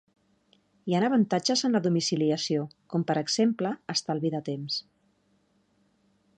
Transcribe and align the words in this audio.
Hi 0.91 0.95
ha 0.95 1.01
avantatges 1.09 1.61
en 1.69 1.77
la 1.77 1.81
domiciliació, 1.87 2.65
com 2.95 3.05
per 3.11 3.17
exemple 3.23 3.75
estalvi 3.97 4.35
de 4.37 4.43
temps. 4.51 4.81